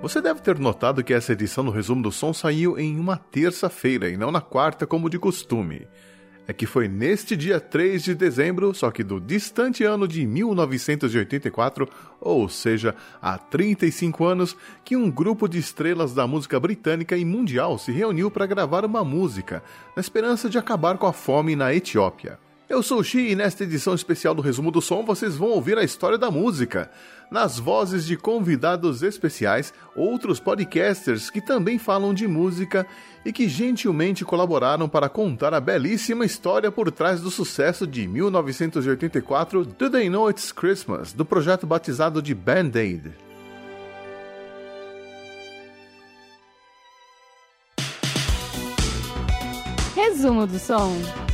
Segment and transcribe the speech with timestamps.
[0.00, 4.08] Você deve ter notado que essa edição do Resumo do Som saiu em uma terça-feira
[4.08, 5.88] e não na quarta, como de costume.
[6.46, 11.88] É que foi neste dia 3 de dezembro, só que do distante ano de 1984,
[12.20, 17.76] ou seja, há 35 anos, que um grupo de estrelas da música britânica e mundial
[17.76, 19.64] se reuniu para gravar uma música,
[19.96, 22.38] na esperança de acabar com a fome na Etiópia.
[22.68, 25.78] Eu sou o Xi e nesta edição especial do Resumo do Som vocês vão ouvir
[25.78, 26.90] a história da música,
[27.30, 32.86] nas vozes de convidados especiais, outros podcasters que também falam de música
[33.24, 39.64] e que gentilmente colaboraram para contar a belíssima história por trás do sucesso de 1984
[39.64, 43.12] Do They Know It's Christmas, do projeto batizado de Band-Aid.
[49.94, 51.27] Resumo do som.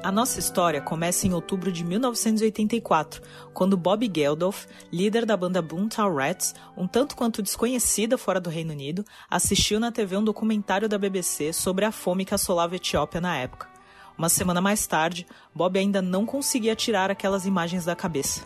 [0.00, 3.20] A nossa história começa em outubro de 1984,
[3.52, 8.72] quando Bob Geldof, líder da banda Boomtown Rats, um tanto quanto desconhecida fora do Reino
[8.72, 13.20] Unido, assistiu na TV um documentário da BBC sobre a fome que assolava a Etiópia
[13.20, 13.68] na época.
[14.16, 18.42] Uma semana mais tarde, Bob ainda não conseguia tirar aquelas imagens da cabeça.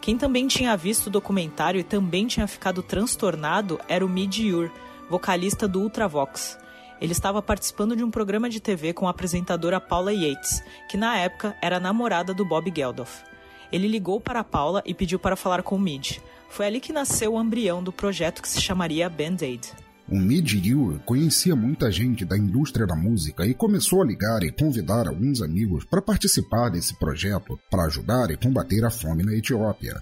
[0.00, 4.70] Quem também tinha visto o documentário e também tinha ficado transtornado era o Mid Ur,
[5.10, 6.58] vocalista do Ultravox.
[7.00, 11.16] Ele estava participando de um programa de TV com a apresentadora Paula Yates, que na
[11.18, 13.22] época era namorada do Bob Geldof.
[13.70, 16.18] Ele ligou para Paula e pediu para falar com o Mid.
[16.48, 19.72] Foi ali que nasceu o embrião do projeto que se chamaria Band-Aid.
[20.08, 24.52] O Mid Ure conhecia muita gente da indústria da música e começou a ligar e
[24.52, 30.00] convidar alguns amigos para participar desse projeto para ajudar e combater a fome na Etiópia.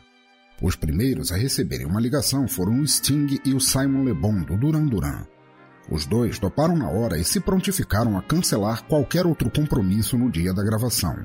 [0.61, 4.59] Os primeiros a receberem uma ligação foram o Sting e o Simon Le Bon do
[4.59, 5.34] Duran Duran.
[5.91, 10.53] Os dois toparam na hora e se prontificaram a cancelar qualquer outro compromisso no dia
[10.55, 11.25] da gravação.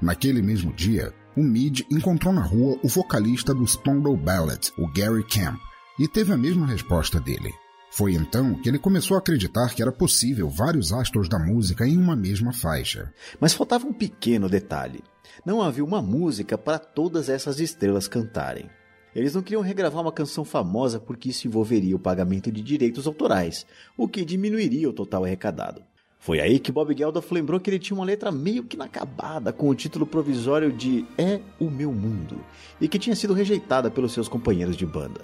[0.00, 5.24] Naquele mesmo dia, o Mid encontrou na rua o vocalista do Spandau Ballet, o Gary
[5.24, 5.58] Camp,
[5.98, 7.52] e teve a mesma resposta dele.
[7.90, 11.96] Foi então que ele começou a acreditar que era possível vários astros da música em
[11.96, 13.12] uma mesma faixa.
[13.40, 15.02] Mas faltava um pequeno detalhe.
[15.44, 18.70] Não havia uma música para todas essas estrelas cantarem.
[19.18, 23.66] Eles não queriam regravar uma canção famosa porque isso envolveria o pagamento de direitos autorais,
[23.96, 25.82] o que diminuiria o total arrecadado.
[26.20, 29.68] Foi aí que Bob Geldof lembrou que ele tinha uma letra meio que inacabada com
[29.68, 32.44] o título provisório de É o Meu Mundo
[32.80, 35.20] e que tinha sido rejeitada pelos seus companheiros de banda.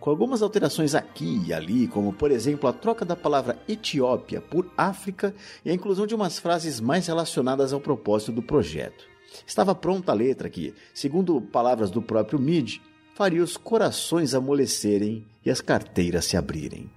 [0.00, 4.68] Com algumas alterações aqui e ali, como por exemplo a troca da palavra Etiópia por
[4.76, 5.32] África
[5.64, 9.17] e a inclusão de umas frases mais relacionadas ao propósito do projeto.
[9.46, 12.78] Estava pronta a letra que, segundo palavras do próprio Mid,
[13.14, 16.90] faria os corações amolecerem e as carteiras se abrirem.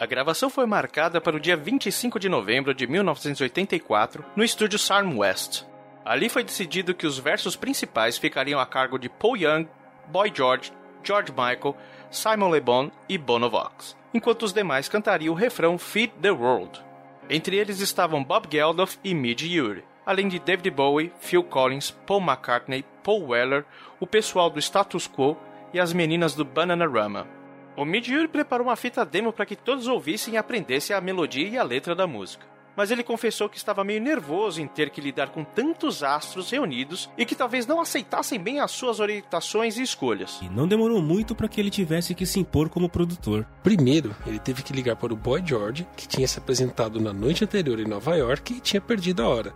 [0.00, 5.18] A gravação foi marcada para o dia 25 de novembro de 1984 no estúdio Sarm
[5.18, 5.64] West.
[6.02, 9.68] Ali foi decidido que os versos principais ficariam a cargo de Paul Young,
[10.08, 10.72] Boy George,
[11.04, 11.76] George Michael,
[12.10, 16.82] Simon Le Bon e Bono Vox, enquanto os demais cantariam o refrão Feed the World.
[17.28, 22.20] Entre eles estavam Bob Geldof e Midge Ure, além de David Bowie, Phil Collins, Paul
[22.20, 23.64] McCartney, Paul Weller,
[24.00, 25.36] o pessoal do Status Quo
[25.72, 27.28] e as meninas do Bananarama.
[27.76, 31.56] O Midori preparou uma fita demo para que todos ouvissem e aprendessem a melodia e
[31.56, 32.49] a letra da música.
[32.80, 37.10] Mas ele confessou que estava meio nervoso em ter que lidar com tantos astros reunidos
[37.14, 40.38] e que talvez não aceitassem bem as suas orientações e escolhas.
[40.40, 43.46] E não demorou muito para que ele tivesse que se impor como produtor.
[43.62, 47.44] Primeiro, ele teve que ligar para o Boy George, que tinha se apresentado na noite
[47.44, 49.54] anterior em Nova York e tinha perdido a hora.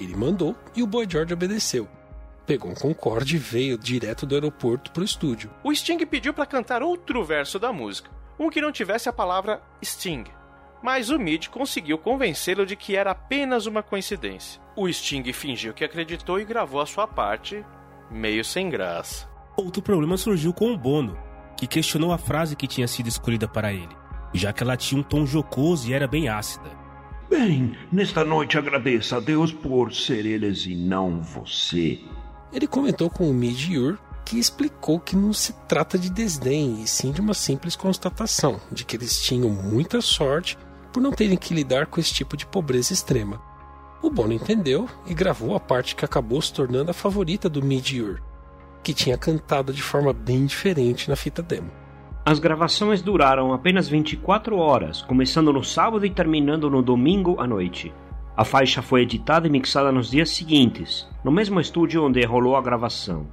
[0.00, 1.86] Ele mandou e o Boy George obedeceu
[2.46, 5.50] pegou um Concorde e veio direto do aeroporto pro estúdio.
[5.62, 9.62] O Sting pediu para cantar outro verso da música, um que não tivesse a palavra
[9.84, 10.24] Sting.
[10.82, 14.60] Mas o Mid conseguiu convencê-lo de que era apenas uma coincidência.
[14.74, 17.64] O Sting fingiu que acreditou e gravou a sua parte,
[18.10, 19.28] meio sem graça.
[19.56, 21.16] Outro problema surgiu com o Bono,
[21.56, 23.96] que questionou a frase que tinha sido escolhida para ele,
[24.34, 26.70] já que ela tinha um tom jocoso e era bem ácida.
[27.30, 32.00] Bem, nesta noite agradeça a Deus por ser eles e não você.
[32.52, 37.12] Ele comentou com o Midiur que explicou que não se trata de desdém, e sim
[37.12, 40.56] de uma simples constatação de que eles tinham muita sorte
[40.92, 43.40] por não terem que lidar com esse tipo de pobreza extrema.
[44.02, 48.20] O Bono entendeu e gravou a parte que acabou se tornando a favorita do Midiur,
[48.82, 51.70] que tinha cantado de forma bem diferente na fita demo.
[52.24, 57.92] As gravações duraram apenas 24 horas, começando no sábado e terminando no domingo à noite.
[58.36, 62.62] A faixa foi editada e mixada nos dias seguintes, no mesmo estúdio onde rolou a
[62.62, 63.26] gravação.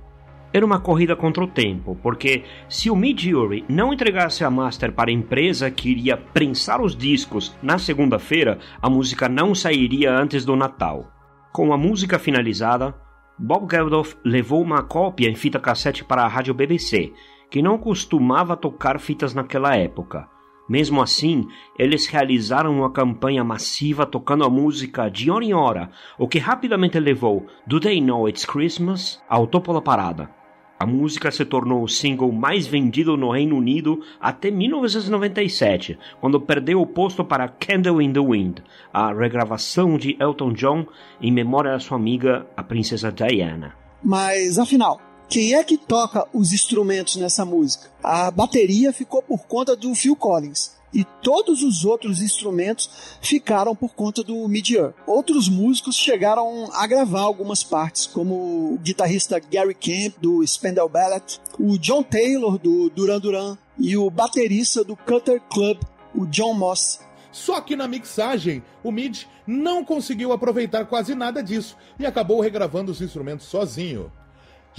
[0.51, 5.11] Era uma corrida contra o tempo, porque se o Mid-Jury não entregasse a master para
[5.11, 10.55] a empresa que iria prensar os discos na segunda-feira, a música não sairia antes do
[10.55, 11.11] Natal.
[11.53, 12.95] Com a música finalizada,
[13.37, 17.13] Bob Geldof levou uma cópia em fita cassete para a rádio BBC,
[17.51, 20.27] que não costumava tocar fitas naquela época.
[20.67, 21.47] Mesmo assim,
[21.77, 26.99] eles realizaram uma campanha massiva tocando a música de hora em hora, o que rapidamente
[26.99, 30.38] levou Do They Know It's Christmas ao topo da parada.
[30.79, 36.79] A música se tornou o single mais vendido no Reino Unido até 1997, quando perdeu
[36.79, 38.59] o posto para Candle in the Wind,
[38.93, 40.85] a regravação de Elton John
[41.21, 43.75] em memória da sua amiga, a princesa Diana.
[44.01, 47.89] Mas afinal, quem é que toca os instrumentos nessa música?
[48.01, 52.89] A bateria ficou por conta do Phil Collins e todos os outros instrumentos
[53.21, 54.93] ficaram por conta do Midian.
[55.05, 61.39] Outros músicos chegaram a gravar algumas partes, como o guitarrista Gary Camp do Spandau Ballet,
[61.59, 65.79] o John Taylor do Duran Duran e o baterista do Cutter Club,
[66.13, 66.99] o John Moss.
[67.31, 72.91] Só que na mixagem, o Mid não conseguiu aproveitar quase nada disso e acabou regravando
[72.91, 74.11] os instrumentos sozinho.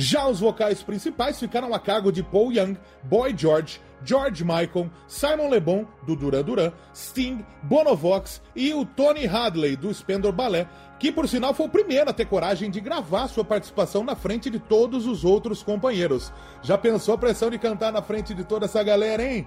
[0.03, 5.51] Já os vocais principais ficaram a cargo de Paul Young, Boy George, George Michael, Simon
[5.51, 10.67] Le Bon, do Duran Duran, Sting, Bonovox e o Tony Hadley, do Spandau Ballet,
[10.99, 14.49] que por sinal foi o primeiro a ter coragem de gravar sua participação na frente
[14.49, 16.33] de todos os outros companheiros.
[16.63, 19.47] Já pensou a pressão de cantar na frente de toda essa galera, hein?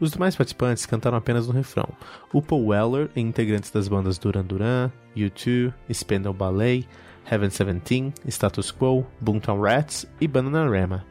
[0.00, 1.88] Os demais participantes cantaram apenas no refrão.
[2.32, 6.84] O Paul Weller, integrantes das bandas Duran Duran, U2, Spandau Ballet,
[7.30, 11.04] Heaven 17, Status Quo, Boomtown Rats e Bananarama.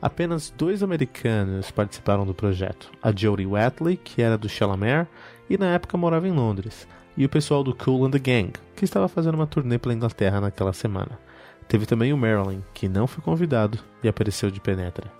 [0.00, 5.08] Apenas dois americanos participaram do projeto: a Jodie Watley, que era do Chalamet
[5.50, 8.84] e na época morava em Londres, e o pessoal do Cool and the Gang, que
[8.84, 11.18] estava fazendo uma turnê pela Inglaterra naquela semana.
[11.66, 15.12] Teve também o Marilyn, que não foi convidado e apareceu de penetra.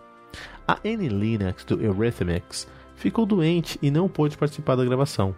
[0.66, 5.34] A Annie Lennox do Eurythmics ficou doente e não pôde participar da gravação.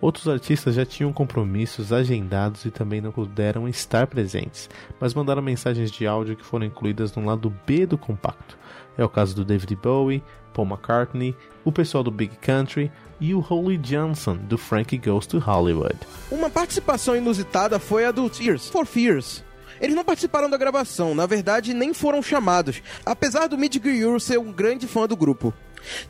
[0.00, 5.90] Outros artistas já tinham compromissos agendados e também não puderam estar presentes, mas mandaram mensagens
[5.90, 8.56] de áudio que foram incluídas no lado B do compacto.
[8.96, 10.22] É o caso do David Bowie,
[10.54, 15.38] Paul McCartney, o pessoal do Big Country e o Holly Johnson do Frankie Goes to
[15.38, 15.98] Hollywood.
[16.30, 19.44] Uma participação inusitada foi a do Tears for Fears.
[19.80, 23.76] Eles não participaram da gravação, na verdade nem foram chamados, apesar do Mid
[24.20, 25.54] ser um grande fã do grupo.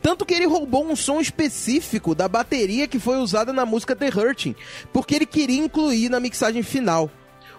[0.03, 4.09] Tanto que ele roubou um som específico da bateria que foi usada na música The
[4.09, 4.55] Hurting,
[4.93, 7.11] porque ele queria incluir na mixagem final.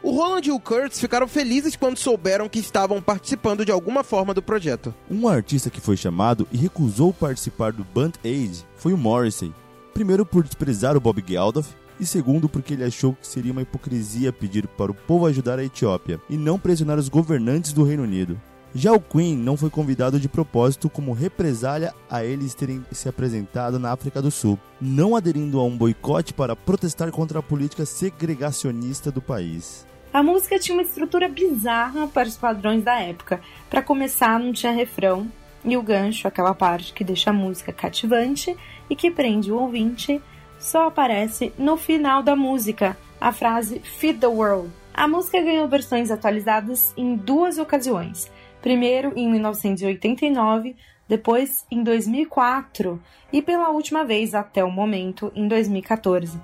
[0.02, 4.34] O Roland e o Kurtz ficaram felizes quando souberam que estavam participando de alguma forma
[4.34, 4.94] do projeto.
[5.12, 9.54] Um artista que foi chamado e recusou participar do Band Aid foi o Morrissey.
[9.94, 11.68] Primeiro por desprezar o Bob Geldof
[12.00, 15.66] e segundo porque ele achou que seria uma hipocrisia pedir para o povo ajudar a
[15.66, 18.40] Etiópia e não pressionar os governantes do Reino Unido.
[18.74, 23.80] Já o Queen não foi convidado de propósito como represália a eles terem se apresentado
[23.80, 29.12] na África do Sul, não aderindo a um boicote para protestar contra a política segregacionista
[29.12, 29.88] do país.
[30.13, 33.42] A música tinha uma estrutura bizarra para os padrões da época.
[33.71, 35.27] Para começar, não tinha refrão,
[35.66, 38.56] e o gancho, aquela parte que deixa a música cativante
[38.88, 40.21] e que prende o ouvinte,
[40.59, 44.69] só aparece no final da música, a frase Feed the World.
[44.94, 48.30] A música ganhou versões atualizadas em duas ocasiões
[48.61, 50.75] primeiro em 1989,
[51.07, 53.01] depois em 2004
[53.33, 56.39] e pela última vez até o momento em 2014.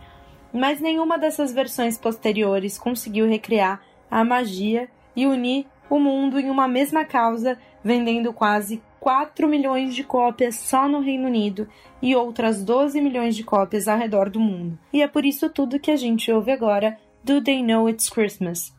[0.52, 6.68] Mas nenhuma dessas versões posteriores conseguiu recriar a magia e unir o mundo em uma
[6.68, 11.68] mesma causa, vendendo quase 4 milhões de cópias só no Reino Unido
[12.02, 14.80] e outras 12 milhões de cópias ao redor do mundo.
[14.92, 18.74] E é por isso tudo que a gente ouve agora do They Know It's Christmas,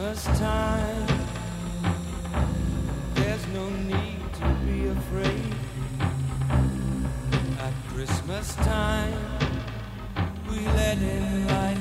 [0.00, 1.06] Christmas time.
[3.16, 5.54] There's no need to be afraid.
[7.60, 9.12] At Christmas time,
[10.48, 11.79] we let in light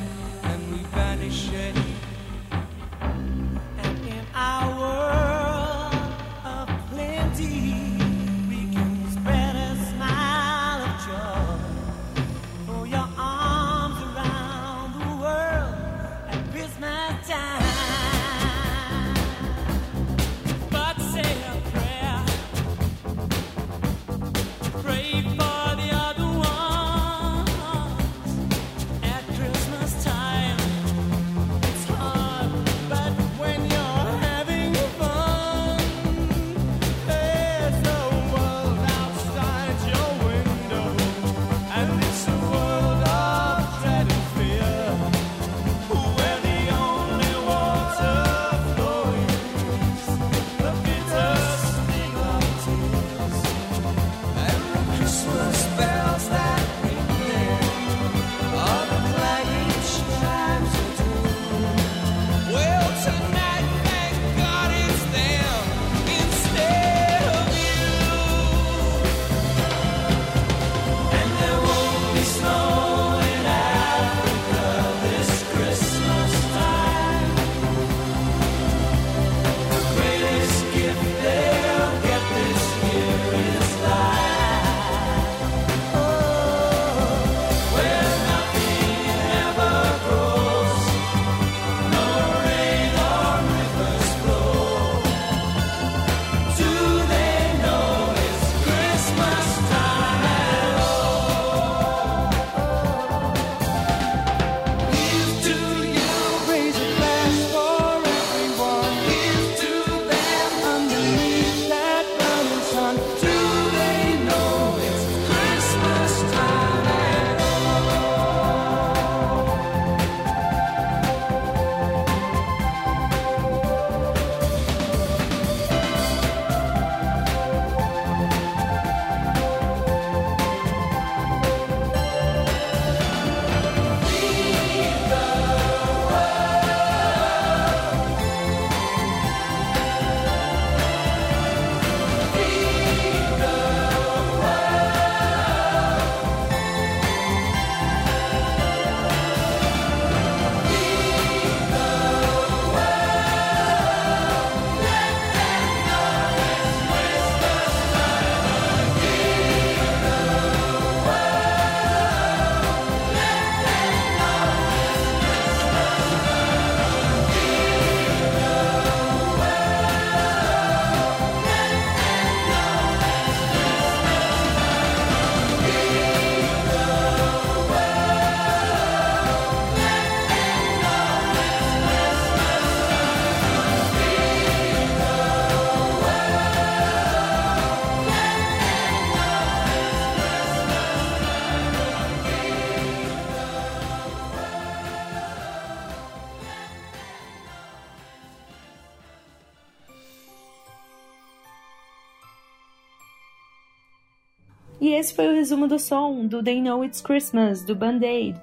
[204.81, 208.39] E esse foi o resumo do som do They Know It's Christmas, do Band-Aid.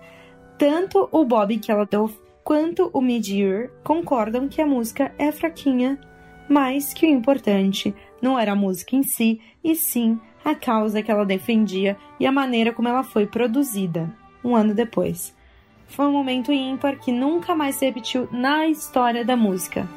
[0.58, 2.14] Tanto o Bob Geldof
[2.44, 5.98] quanto o Mid-Year concordam que a música é fraquinha,
[6.48, 11.10] mas que o importante não era a música em si, e sim a causa que
[11.10, 14.08] ela defendia e a maneira como ela foi produzida,
[14.44, 15.34] um ano depois.
[15.88, 19.88] Foi um momento ímpar que nunca mais se repetiu na história da música.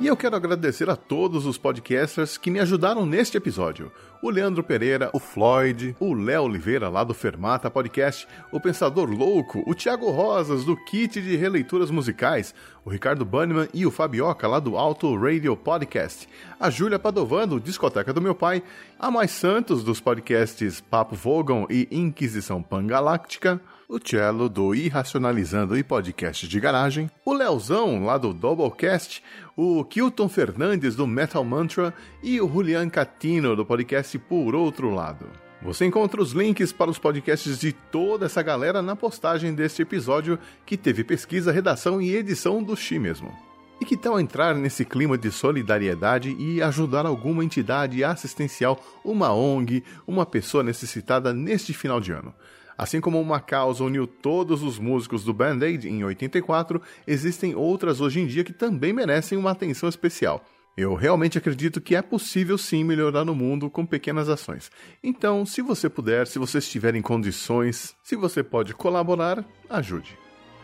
[0.00, 3.92] E eu quero agradecer a todos os podcasters que me ajudaram neste episódio.
[4.22, 9.64] O Leandro Pereira, o Floyd, o Léo Oliveira lá do Fermata Podcast, o Pensador Louco,
[9.66, 14.60] o Thiago Rosas do Kit de Releituras Musicais, o Ricardo Banniman e o Fabioca lá
[14.60, 16.28] do Auto Radio Podcast,
[16.60, 18.62] a Júlia Padovan do Discoteca do Meu Pai,
[18.96, 25.82] a Mais Santos dos podcasts Papo Vogon e Inquisição Pangaláctica, o Cello do Irracionalizando e
[25.82, 29.22] Podcast de Garagem, o Leozão lá do Doublecast,
[29.54, 35.26] o Kilton Fernandes do Metal Mantra e o Julian Catino do podcast Por Outro Lado.
[35.62, 40.38] Você encontra os links para os podcasts de toda essa galera na postagem deste episódio
[40.66, 43.32] que teve pesquisa, redação e edição do Xi mesmo.
[43.80, 49.84] E que tal entrar nesse clima de solidariedade e ajudar alguma entidade assistencial, uma ONG,
[50.06, 52.34] uma pessoa necessitada neste final de ano?
[52.76, 58.20] Assim como uma causa uniu todos os músicos do Band-Aid em 84, existem outras hoje
[58.20, 60.44] em dia que também merecem uma atenção especial.
[60.76, 64.70] Eu realmente acredito que é possível sim melhorar o mundo com pequenas ações.
[65.02, 70.16] Então, se você puder, se você estiver em condições, se você pode colaborar, ajude.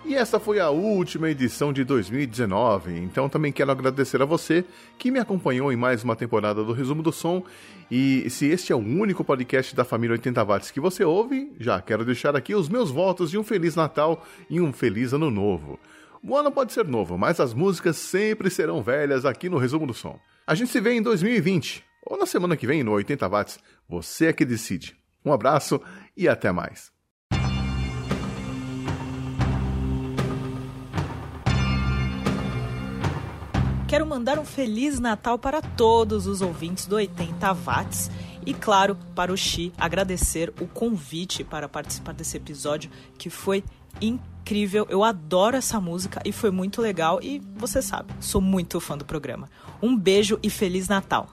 [0.04, 4.64] E essa foi a última edição de 2019, então também quero agradecer a você
[4.96, 7.42] que me acompanhou em mais uma temporada do Resumo do Som.
[7.90, 11.82] E se este é o único podcast da família 80 Watts que você ouve, já
[11.82, 15.78] quero deixar aqui os meus votos de um Feliz Natal e um Feliz Ano Novo.
[16.22, 19.94] O ano pode ser novo, mas as músicas sempre serão velhas aqui no Resumo do
[19.94, 20.18] Som.
[20.46, 23.58] A gente se vê em 2020, ou na semana que vem no 80 Watts.
[23.88, 24.96] Você é que decide.
[25.24, 25.80] Um abraço
[26.16, 26.90] e até mais.
[33.86, 38.10] Quero mandar um Feliz Natal para todos os ouvintes do 80 Watts
[38.48, 43.62] e, claro, para o Xi agradecer o convite para participar desse episódio que foi
[44.00, 44.86] incrível.
[44.88, 47.20] Eu adoro essa música e foi muito legal.
[47.22, 49.50] E você sabe, sou muito fã do programa.
[49.82, 51.28] Um beijo e Feliz Natal!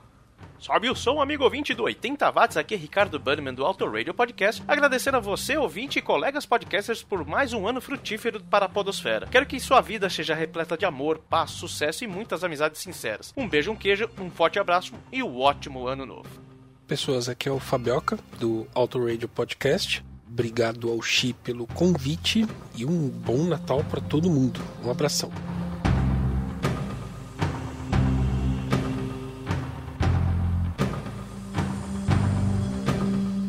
[0.60, 4.14] Sobe o som, amigo ouvinte do 80 Watts, aqui é Ricardo Bannerman do Auto Radio
[4.14, 8.70] Podcast, agradecendo a você, ouvinte e colegas podcasters por mais um ano frutífero para a
[8.70, 9.28] podosfera.
[9.28, 13.34] Quero que sua vida seja repleta de amor, paz, sucesso e muitas amizades sinceras.
[13.38, 16.45] Um beijo, um queijo, um forte abraço e um ótimo ano novo.
[16.88, 20.06] Pessoas, aqui é o Fabioca do Auto Radio Podcast.
[20.32, 24.62] Obrigado ao Xi pelo convite e um bom Natal para todo mundo.
[24.86, 25.32] Um abração.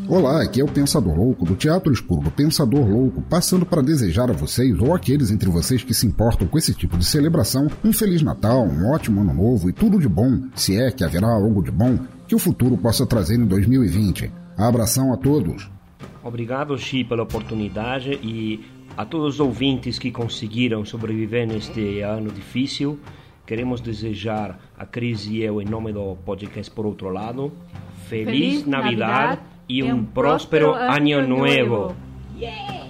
[0.09, 4.31] Olá, aqui é o Pensador Louco do Teatro Escuro do Pensador Louco, passando para desejar
[4.31, 7.93] a vocês ou aqueles entre vocês que se importam com esse tipo de celebração um
[7.93, 11.63] Feliz Natal, um ótimo Ano Novo e tudo de bom, se é que haverá algo
[11.63, 14.31] de bom que o futuro possa trazer em 2020.
[14.57, 15.71] Abração a todos.
[16.23, 18.65] Obrigado, Xi, pela oportunidade e
[18.97, 22.99] a todos os ouvintes que conseguiram sobreviver neste ano difícil.
[23.47, 27.53] Queremos desejar a Cris e eu, em nome do podcast Por Outro Lado,
[28.09, 31.95] Feliz, Feliz Navidad, Navidad e um, próspero Ano Novo.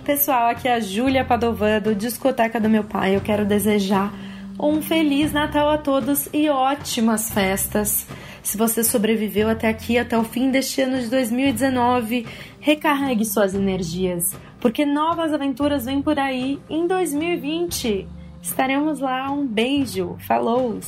[0.04, 3.16] Pessoal, aqui é a Júlia Padovan do Discoteca do Meu Pai.
[3.16, 4.14] Eu quero desejar
[4.58, 8.06] um Feliz Natal a todos e ótimas festas.
[8.46, 12.24] Se você sobreviveu até aqui, até o fim deste ano de 2019,
[12.60, 18.06] recarregue suas energias, porque novas aventuras vêm por aí em 2020.
[18.40, 19.32] Estaremos lá.
[19.32, 20.16] Um beijo.
[20.28, 20.78] Falou!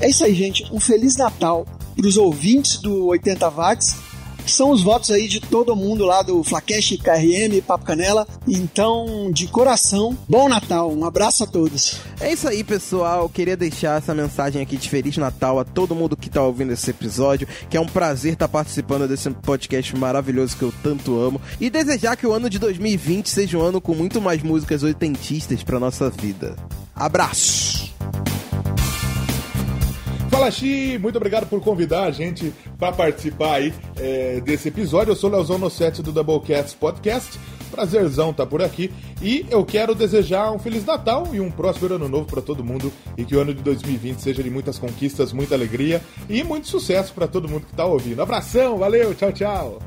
[0.00, 0.64] É isso aí, gente.
[0.72, 4.07] Um Feliz Natal para os ouvintes do 80 Watts.
[4.48, 8.26] São os votos aí de todo mundo lá do Flacash, KRM, Papo Canela.
[8.46, 10.90] Então, de coração, bom Natal.
[10.92, 11.96] Um abraço a todos.
[12.20, 13.28] É isso aí, pessoal.
[13.28, 16.90] Queria deixar essa mensagem aqui de Feliz Natal a todo mundo que tá ouvindo esse
[16.90, 21.40] episódio, que é um prazer estar participando desse podcast maravilhoso que eu tanto amo.
[21.60, 25.62] E desejar que o ano de 2020 seja um ano com muito mais músicas oitentistas
[25.62, 26.56] pra nossa vida.
[26.94, 27.97] Abraço!
[30.38, 35.10] Fala Xi, muito obrigado por convidar a gente para participar aí é, desse episódio.
[35.10, 37.36] Eu sou o Leozão Nossetti do Doublecats Podcast.
[37.72, 38.92] Prazerzão tá por aqui.
[39.20, 42.92] E eu quero desejar um Feliz Natal e um próspero ano novo para todo mundo.
[43.16, 47.12] E que o ano de 2020 seja de muitas conquistas, muita alegria e muito sucesso
[47.12, 48.22] para todo mundo que está ouvindo.
[48.22, 49.78] Abração, valeu, tchau, tchau.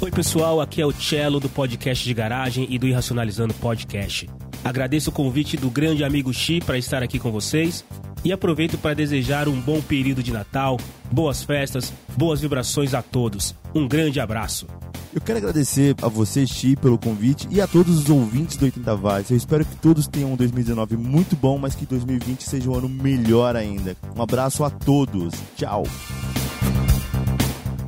[0.00, 4.28] Oi, pessoal, aqui é o Cello do podcast de garagem e do Irracionalizando Podcast.
[4.64, 7.84] Agradeço o convite do grande amigo Xi para estar aqui com vocês
[8.24, 10.78] E aproveito para desejar um bom período de Natal,
[11.10, 13.54] boas festas, boas vibrações a todos.
[13.74, 14.66] Um grande abraço.
[15.14, 18.96] Eu quero agradecer a você, Chi, pelo convite e a todos os ouvintes do 80
[18.96, 19.30] Watts.
[19.30, 22.88] Eu espero que todos tenham um 2019 muito bom, mas que 2020 seja um ano
[22.88, 23.96] melhor ainda.
[24.16, 25.32] Um abraço a todos.
[25.56, 25.84] Tchau.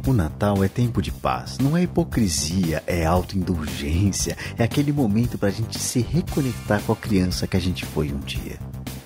[0.07, 5.51] O Natal é tempo de paz, não é hipocrisia, é autoindulgência, é aquele momento para
[5.51, 8.59] a gente se reconectar com a criança que a gente foi um dia.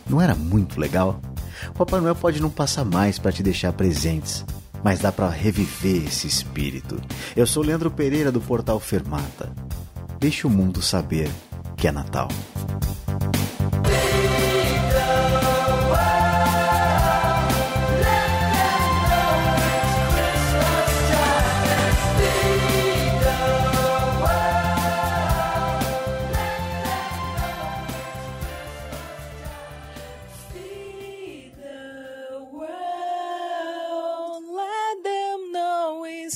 [0.08, 1.20] Não era muito legal?
[1.70, 4.44] O Papai Noel pode não passar mais para te deixar presentes,
[4.84, 7.00] mas dá para reviver esse espírito.
[7.34, 9.52] Eu sou Leandro Pereira do Portal Fermata.
[10.20, 11.28] Deixe o mundo saber
[11.76, 12.28] que é Natal.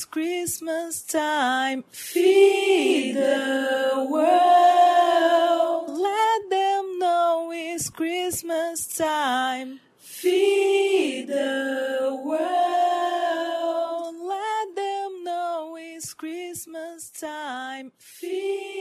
[0.05, 1.85] Christmas time.
[1.91, 5.89] Feed the world.
[5.99, 9.81] Let them know it's Christmas time.
[9.99, 14.15] Feed the world.
[14.35, 17.93] Let them know it's Christmas time.
[17.99, 18.78] Feed